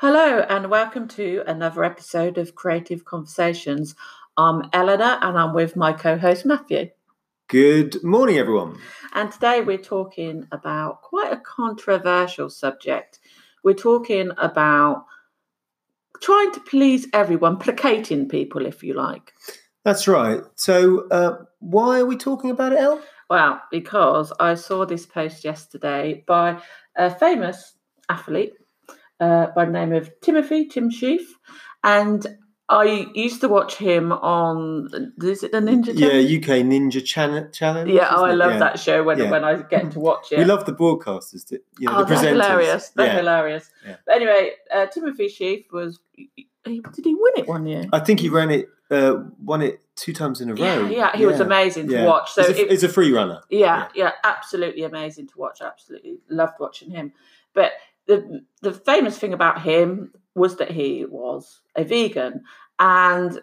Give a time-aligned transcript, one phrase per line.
[0.00, 3.96] Hello, and welcome to another episode of Creative Conversations.
[4.36, 6.90] I'm Eleanor, and I'm with my co host Matthew.
[7.48, 8.78] Good morning, everyone.
[9.12, 13.18] And today we're talking about quite a controversial subject.
[13.64, 15.04] We're talking about
[16.22, 19.32] trying to please everyone, placating people, if you like.
[19.84, 20.42] That's right.
[20.54, 23.02] So, uh, why are we talking about it, El?
[23.28, 26.62] Well, because I saw this post yesterday by
[26.94, 27.74] a famous
[28.08, 28.52] athlete
[29.20, 31.22] uh, by the name of Timothy Tim Shieff,
[31.84, 32.26] and
[32.70, 34.90] I used to watch him on
[35.22, 36.20] is it the Ninja Channel?
[36.20, 37.90] Yeah, UK Ninja Channel Challenge.
[37.90, 38.58] Yeah, oh, I love Yeah.
[38.58, 39.30] that show when Yeah.
[39.30, 40.38] when I get to watch it.
[40.38, 42.28] We love the broadcasters, you know, oh, the they're presenters.
[42.30, 42.88] hilarious.
[42.90, 43.16] They're yeah.
[43.16, 43.70] hilarious.
[43.86, 43.96] Yeah.
[44.04, 45.98] But anyway, uh, Timothy Shieff was.
[46.64, 47.84] Did he win it one year?
[47.94, 50.86] I think he ran it, uh, won it two times in a row.
[50.88, 52.04] yeah, he was amazing to yeah.
[52.04, 52.32] watch.
[52.32, 53.40] So he's, a, it- he's a free runner.
[53.48, 55.62] Yeah, yeah, absolutely amazing to watch.
[55.62, 57.12] Absolutely loved watching him.
[57.54, 57.72] But
[58.08, 62.42] the the famous thing about him was that he was a vegan,
[62.78, 63.40] and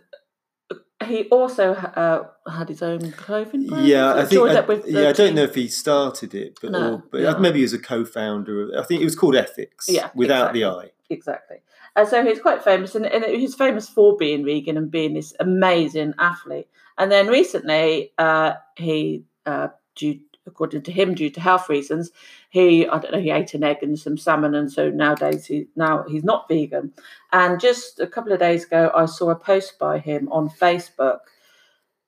[1.04, 3.88] he also uh, had his own clothing brand.
[3.88, 4.42] Yeah, I think.
[4.50, 7.38] I, yeah, I don't know if he started it, but, No, or, but yeah.
[7.38, 8.64] maybe he was a co-founder.
[8.64, 9.88] Of, I think it was called Ethics.
[9.88, 10.60] Yeah, without exactly.
[10.60, 10.92] the I.
[11.10, 11.58] exactly.
[11.98, 15.34] And so he's quite famous, and, and he's famous for being vegan and being this
[15.40, 16.68] amazing athlete.
[16.98, 22.12] And then recently, uh, he, uh, due according to him, due to health reasons,
[22.50, 25.68] he I don't know he ate an egg and some salmon, and so nowadays he
[25.76, 26.94] now he's not vegan.
[27.32, 31.20] And just a couple of days ago, I saw a post by him on Facebook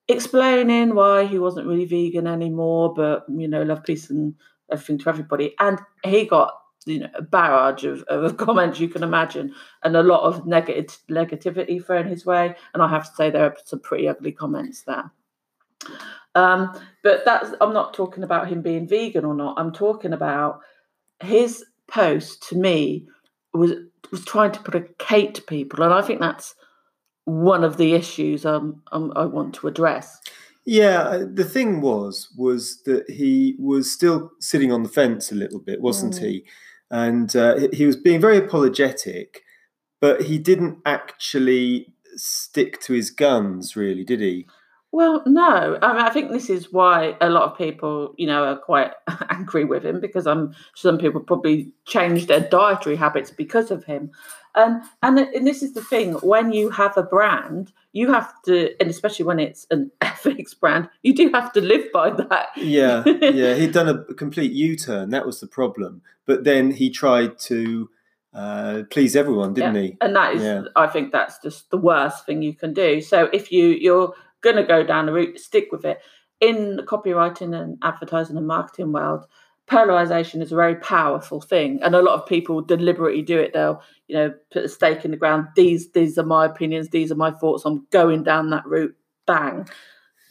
[0.08, 4.35] explaining why he wasn't really vegan anymore, but you know, love, peace, and
[4.71, 5.55] everything to everybody.
[5.59, 6.53] And he got
[6.85, 10.97] you know a barrage of, of comments you can imagine, and a lot of negative
[11.09, 12.55] negativity thrown his way.
[12.73, 15.11] And I have to say there are some pretty ugly comments there.
[16.38, 19.55] Um, but that's I'm not talking about him being vegan or not.
[19.57, 20.59] I'm talking about
[21.21, 23.07] his post to me
[23.53, 23.71] was
[24.11, 26.53] was trying to placate people, and I think that's
[27.25, 30.21] one of the issues um, um, I want to address.
[30.63, 35.59] Yeah, the thing was was that he was still sitting on the fence a little
[35.59, 36.20] bit, wasn't Mm.
[36.20, 36.45] he?
[36.89, 39.43] And uh, he was being very apologetic,
[39.99, 44.45] but he didn't actually stick to his guns, really, did he?
[44.92, 45.77] Well, no.
[45.81, 48.92] I mean, I think this is why a lot of people, you know, are quite
[49.30, 54.11] angry with him because I'm some people probably changed their dietary habits because of him.
[54.55, 58.71] Um, and and this is the thing: when you have a brand, you have to,
[58.80, 62.47] and especially when it's an ethics brand, you do have to live by that.
[62.55, 63.53] Yeah, yeah.
[63.55, 65.09] He'd done a complete U-turn.
[65.11, 66.02] That was the problem.
[66.26, 67.89] But then he tried to
[68.33, 69.97] uh, please everyone, didn't he?
[70.02, 70.64] and that is Yeah.
[70.76, 74.14] i think that's just the worst thing you can do so if you you're
[74.52, 75.99] going to go down the route stick with it.
[76.39, 79.25] In the copywriting and advertising and marketing world
[79.67, 83.52] polarization is a very powerful thing and a lot of people deliberately do it.
[83.53, 87.11] They'll you know put a stake in the ground these these are my opinions these
[87.11, 88.95] are my thoughts i'm going down that route.
[89.25, 89.67] Bang.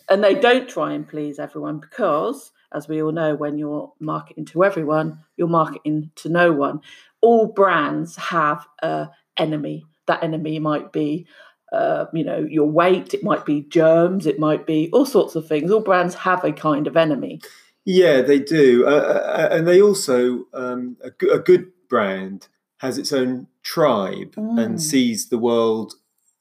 [0.09, 4.47] And they don't try and please everyone because as we all know when you're marketing
[4.47, 6.81] to everyone you're marketing to no one.
[7.21, 9.85] All brands have a enemy.
[10.07, 11.27] That enemy might be
[11.73, 15.47] uh, you know your weight it might be germs it might be all sorts of
[15.47, 17.41] things all brands have a kind of enemy
[17.85, 23.47] Yeah, they do, uh, uh, and they also um, a, good brand has its own
[23.63, 24.59] tribe Mm.
[24.61, 25.95] and sees the world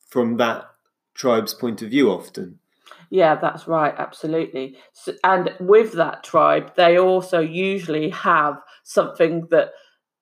[0.10, 0.66] from that
[1.14, 2.10] tribe's point of view.
[2.12, 2.60] Often,
[3.10, 9.72] yeah that's right absolutely so, and with that tribe they also usually have something that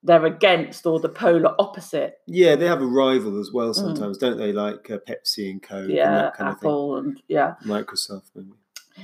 [0.03, 3.71] they're against or the polar opposite yeah, they have a rival as well.
[3.71, 3.75] Mm.
[3.75, 4.51] Sometimes, don't they?
[4.51, 7.69] Like uh, Pepsi and Coke and yeah that kind of apple and yeah thing.
[7.69, 8.51] Microsoft, maybe.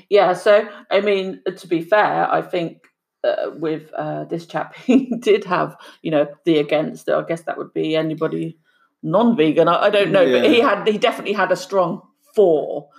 [0.10, 2.84] Yeah, so I mean, to be fair, I think
[3.24, 7.10] uh, with uh, this chap, he did have, you know, the against.
[7.10, 8.58] I guess that would be anybody
[9.04, 9.68] non-vegan.
[9.68, 12.02] I, I don't know, but he had he definitely had a strong
[12.36, 12.90] for.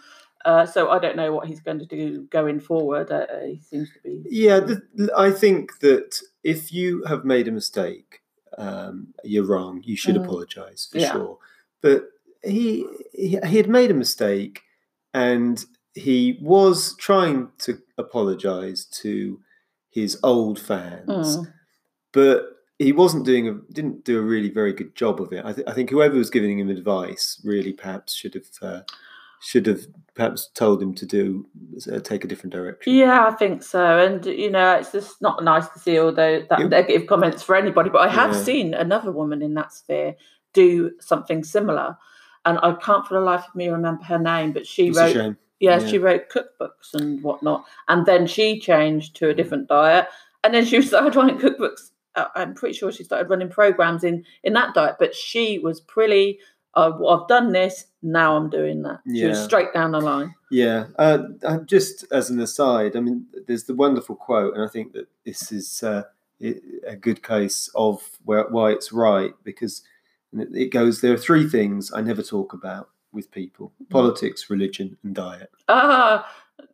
[0.42, 3.10] Uh, so I don't know what he's going to do going forward.
[3.10, 4.22] Uh, he seems to be.
[4.24, 8.20] Yeah, the, I think that if you have made a mistake,
[8.58, 9.82] um, you're wrong.
[9.84, 10.24] You should Mm.
[10.24, 11.12] apologise for Yeah.
[11.12, 11.38] sure.
[11.82, 12.08] But
[12.42, 14.62] he, he he had made a mistake,
[15.14, 19.40] and he was trying to apologise to
[19.90, 21.52] his old fans, Mm.
[22.12, 25.44] but he wasn't doing a didn't do a really very good job of it.
[25.44, 28.46] I, th- I think whoever was giving him advice really perhaps should have.
[28.62, 28.82] Uh,
[29.40, 29.80] should have
[30.14, 31.46] perhaps told him to do
[31.92, 32.92] uh, take a different direction.
[32.94, 33.98] Yeah, I think so.
[33.98, 36.66] And you know, it's just not nice to see all those that Yeah.
[36.68, 37.90] negative comments for anybody.
[37.90, 38.42] But I have Yeah.
[38.42, 40.14] seen another woman in that sphere
[40.52, 41.96] do something similar,
[42.44, 44.52] and I can't for the life of me remember her name.
[44.52, 45.16] But she It's wrote,
[45.60, 45.86] yeah, Yeah.
[45.86, 50.06] she wrote cookbooks and whatnot, and then she changed to a different diet,
[50.44, 54.24] and then she started writing cookbooks uh, I'm pretty sure she started running programs in
[54.42, 54.96] in that diet.
[54.98, 56.40] But she was pretty.
[56.74, 57.86] I've done this.
[58.02, 59.00] Now I'm doing that.
[59.04, 59.34] Yeah.
[59.34, 60.34] straight down the line.
[60.50, 64.68] Yeah, uh, uh, just as an aside, I mean, there's the wonderful quote, and I
[64.68, 66.04] think that this is uh,
[66.40, 69.82] a good case of where, why it's right because
[70.32, 71.00] it it goes.
[71.00, 75.50] There are three things I never talk about with people: politics, religion, and diet.
[75.68, 76.28] Ah,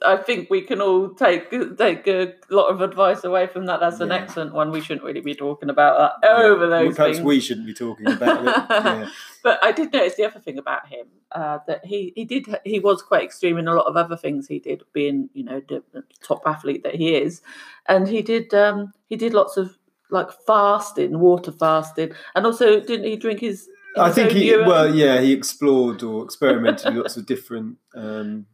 [0.05, 3.81] I think we can all take take a lot of advice away from that.
[3.81, 4.17] That's an Yeah.
[4.17, 4.71] excellent one.
[4.71, 6.45] We shouldn't really be talking about that Yeah.
[6.45, 7.25] over Well, those Perhaps things.
[7.27, 8.55] we shouldn't be talking about it.
[8.71, 9.09] Yeah.
[9.43, 12.79] But I did notice the other thing about him uh, that he he did he
[12.81, 15.83] was quite extreme in a lot of other things he did, being you know the
[15.93, 17.41] the top athlete that he is,
[17.87, 19.77] and he did um he did lots of
[20.11, 23.69] like fasting, water fasting, and also didn't he drink his?
[23.99, 24.69] I think he urine?
[24.69, 28.45] well, yeah, he explored or experimented with lots of different um,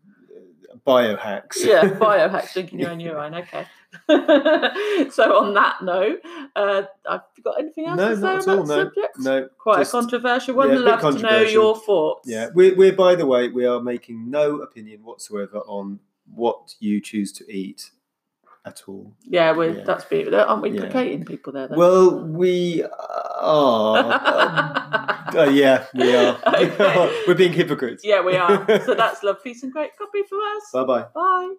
[0.87, 1.57] biohacks.
[1.65, 3.35] yeah, biohacks drinking your own urine.
[3.35, 3.67] Okay.
[5.11, 6.21] so on that note,
[6.57, 9.19] uh, I've got anything else No, to say on that No, subject?
[9.19, 9.49] no.
[9.59, 10.71] Quite just- a controversial one.
[10.71, 12.29] yeah, Love to know your thoughts.
[12.29, 16.01] Yeah, we're, we're by the way, we are making no opinion whatsoever on
[16.35, 17.91] what you choose to eat
[18.65, 19.13] at all.
[19.25, 19.85] Yeah, we're, Yeah.
[19.85, 20.05] that's.
[20.11, 20.81] Aren't we Yeah.
[20.83, 21.69] placating people there?
[21.69, 21.77] Then?
[21.79, 22.85] Well, we
[23.43, 23.97] are.
[25.37, 26.39] uh, yeah, we are.
[26.47, 27.23] Okay.
[27.27, 28.05] we're being hypocrites.
[28.05, 28.65] yeah, we are.
[28.85, 30.71] So that's love, peace, and great copy for us.
[30.73, 31.07] Bye bye.
[31.15, 31.55] Bye.